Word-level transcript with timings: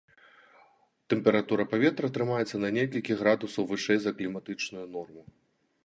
Тэмпература 1.13 1.63
паветра 1.73 2.07
трымаецца 2.15 2.63
на 2.65 2.73
некалькі 2.79 3.19
градусаў 3.21 3.63
вышэй 3.75 3.97
за 4.07 4.11
кліматычную 4.19 4.85
норму. 4.97 5.23